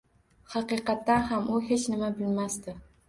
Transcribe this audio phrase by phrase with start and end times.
[0.53, 2.77] Haqiqatan ham, u hech nima bilmasdi